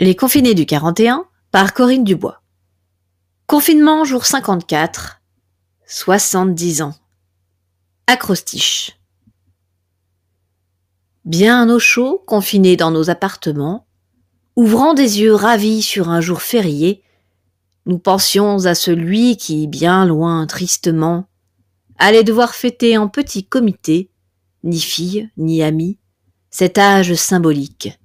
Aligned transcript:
Les 0.00 0.16
confinés 0.16 0.54
du 0.54 0.64
41 0.64 1.26
par 1.50 1.74
Corinne 1.74 2.02
Dubois. 2.02 2.42
Confinement 3.46 4.04
jour 4.04 4.24
54. 4.24 5.20
70 5.86 6.82
ans. 6.82 6.94
Acrostiche. 8.06 8.98
Bien 11.26 11.68
au 11.68 11.78
chaud, 11.78 12.22
confinés 12.26 12.76
dans 12.76 12.90
nos 12.90 13.10
appartements, 13.10 13.86
ouvrant 14.56 14.94
des 14.94 15.20
yeux 15.20 15.34
ravis 15.34 15.82
sur 15.82 16.08
un 16.08 16.22
jour 16.22 16.40
férié, 16.40 17.02
nous 17.84 17.98
pensions 17.98 18.64
à 18.64 18.74
celui 18.74 19.36
qui, 19.36 19.66
bien 19.66 20.06
loin, 20.06 20.46
tristement, 20.46 21.28
allait 21.98 22.24
devoir 22.24 22.54
fêter 22.54 22.96
en 22.96 23.08
petit 23.08 23.44
comité, 23.44 24.10
ni 24.64 24.80
fille, 24.80 25.30
ni 25.36 25.62
ami, 25.62 25.98
cet 26.50 26.78
âge 26.78 27.14
symbolique. 27.14 27.98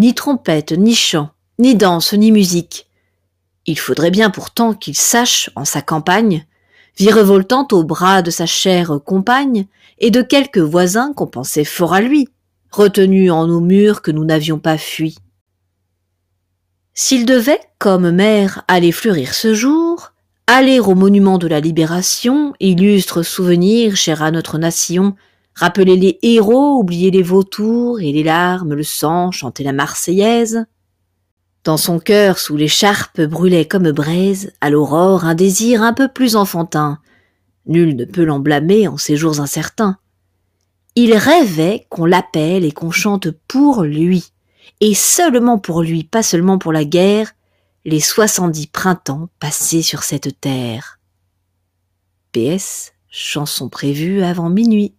Ni 0.00 0.14
trompette, 0.14 0.72
ni 0.72 0.94
chant, 0.94 1.28
ni 1.58 1.74
danse, 1.74 2.14
ni 2.14 2.32
musique. 2.32 2.86
Il 3.66 3.78
faudrait 3.78 4.10
bien 4.10 4.30
pourtant 4.30 4.72
qu'il 4.72 4.96
sache, 4.96 5.50
en 5.56 5.66
sa 5.66 5.82
campagne, 5.82 6.46
virevoltant 6.96 7.68
au 7.72 7.84
bras 7.84 8.22
de 8.22 8.30
sa 8.30 8.46
chère 8.46 8.98
compagne 9.04 9.66
et 9.98 10.10
de 10.10 10.22
quelques 10.22 10.56
voisins 10.56 11.12
qu'on 11.12 11.26
pensait 11.26 11.66
fort 11.66 11.92
à 11.92 12.00
lui, 12.00 12.30
retenus 12.70 13.30
en 13.30 13.46
nos 13.46 13.60
murs 13.60 14.00
que 14.00 14.10
nous 14.10 14.24
n'avions 14.24 14.58
pas 14.58 14.78
fui. 14.78 15.18
S'il 16.94 17.26
devait, 17.26 17.60
comme 17.78 18.10
mère, 18.10 18.64
aller 18.68 18.92
fleurir 18.92 19.34
ce 19.34 19.52
jour, 19.52 20.12
aller 20.46 20.80
au 20.80 20.94
monument 20.94 21.36
de 21.36 21.46
la 21.46 21.60
libération, 21.60 22.54
illustre 22.58 23.22
souvenir 23.22 23.96
cher 23.96 24.22
à 24.22 24.30
notre 24.30 24.56
nation, 24.56 25.14
rappeler 25.60 25.96
les 25.96 26.18
héros, 26.22 26.78
oublier 26.78 27.10
les 27.10 27.22
vautours 27.22 28.00
et 28.00 28.12
les 28.12 28.22
larmes, 28.22 28.72
le 28.72 28.82
sang, 28.82 29.30
chanter 29.30 29.62
la 29.62 29.74
Marseillaise. 29.74 30.64
Dans 31.64 31.76
son 31.76 31.98
cœur, 31.98 32.38
sous 32.38 32.56
l'écharpe, 32.56 33.20
brûlait 33.20 33.66
comme 33.66 33.92
braise, 33.92 34.54
à 34.62 34.70
l'aurore, 34.70 35.26
un 35.26 35.34
désir 35.34 35.82
un 35.82 35.92
peu 35.92 36.08
plus 36.08 36.34
enfantin. 36.34 36.98
Nul 37.66 37.94
ne 37.94 38.06
peut 38.06 38.24
l'en 38.24 38.38
blâmer 38.38 38.88
en 38.88 38.96
ces 38.96 39.16
jours 39.16 39.38
incertains. 39.38 39.98
Il 40.96 41.12
rêvait 41.14 41.86
qu'on 41.90 42.06
l'appelle 42.06 42.64
et 42.64 42.72
qu'on 42.72 42.90
chante 42.90 43.30
pour 43.30 43.82
lui, 43.82 44.32
et 44.80 44.94
seulement 44.94 45.58
pour 45.58 45.82
lui, 45.82 46.04
pas 46.04 46.22
seulement 46.22 46.56
pour 46.56 46.72
la 46.72 46.86
guerre, 46.86 47.32
les 47.84 48.00
soixante-dix 48.00 48.68
printemps 48.68 49.28
passés 49.38 49.82
sur 49.82 50.04
cette 50.04 50.40
terre. 50.40 50.98
PS, 52.32 52.92
chanson 53.10 53.68
prévue 53.68 54.22
avant 54.22 54.48
minuit. 54.48 54.94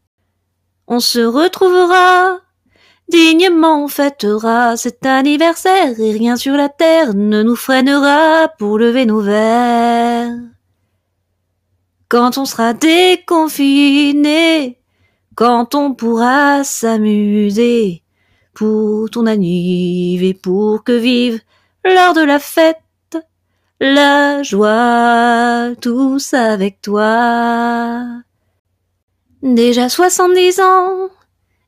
On 0.94 1.00
se 1.00 1.22
retrouvera, 1.22 2.42
dignement 3.08 3.88
fêtera 3.88 4.75
cet 4.75 5.06
anniversaire 5.06 5.97
et 5.97 6.11
rien 6.11 6.36
sur 6.36 6.58
la 6.58 6.67
terre 6.67 7.14
ne 7.14 7.44
nous 7.44 7.56
freinera 7.56 8.50
pour 8.59 8.78
lever 8.78 9.06
nos 9.06 9.22
verres. 9.22 10.36
Quand 12.09 12.38
on 12.38 12.44
sera 12.44 12.73
déconfiné, 12.73 14.02
quand 15.36 15.75
on 15.75 15.94
pourra 15.94 16.66
s'amuser, 16.66 18.03
pour 18.53 19.09
ton 19.09 19.28
anniv 19.28 20.23
et 20.23 20.34
pour 20.34 20.84
que 20.84 20.92
vive 20.92 21.39
lors 21.86 22.14
de 22.14 22.22
la 22.22 22.39
fête 22.39 22.84
la 23.80 24.44
joie 24.44 25.69
tous 25.80 26.34
avec 26.34 26.81
toi. 26.81 28.23
Déjà 29.42 29.89
soixante-dix 29.89 30.59
ans, 30.59 31.09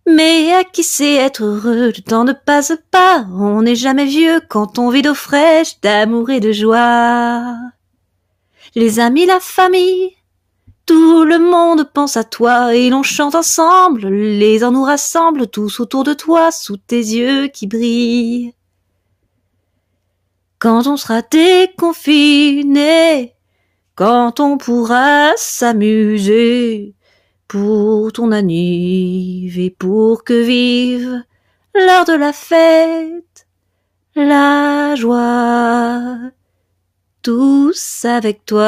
mais 0.06 0.54
à 0.54 0.64
qui 0.64 0.84
sait 0.84 1.16
être 1.16 1.44
heureux, 1.44 1.88
le 1.88 2.02
temps 2.04 2.24
ne 2.24 2.34
passe 2.34 2.74
pas, 2.92 3.26
on 3.34 3.64
n'est 3.64 3.76
jamais 3.76 4.06
vieux 4.06 4.42
quand 4.48 4.78
on 4.78 4.90
vit 4.90 5.02
d'eau 5.02 5.16
fraîche, 5.16 5.80
d'amour 5.82 6.30
et 6.30 6.40
de 6.40 6.52
joie. 6.52 7.56
Les 8.76 9.00
amis, 9.00 9.26
la 9.26 9.40
famille, 9.40 10.12
tout 10.86 11.24
le 11.24 11.40
monde 11.40 11.90
pense 11.92 12.16
à 12.16 12.24
toi 12.24 12.76
et 12.76 12.92
l'on 12.92 13.02
chante 13.02 13.34
ensemble, 13.34 14.08
les 14.08 14.64
ans 14.64 14.72
nous 14.72 14.84
rassemblent 14.84 15.48
tous 15.48 15.80
autour 15.80 16.04
de 16.04 16.14
toi, 16.14 16.52
sous 16.52 16.78
tes 16.78 16.98
yeux 16.98 17.48
qui 17.48 17.66
brillent. 17.66 18.54
Quand 20.60 20.86
on 20.86 20.96
sera 20.96 21.24
déconfiné, 21.24 21.74
quand 23.96 24.40
on 24.40 24.60
pourra 24.60 25.32
s'amuser, 25.38 26.94
pour 27.54 28.12
ton 28.12 28.32
anniv 28.32 29.60
et 29.60 29.70
pour 29.70 30.24
que 30.24 30.34
vive 30.34 31.22
l'heure 31.76 32.04
de 32.04 32.14
la 32.14 32.34
fête, 32.34 33.46
la 34.16 34.96
joie, 34.96 36.32
tous 37.22 38.06
avec 38.06 38.44
toi. 38.46 38.64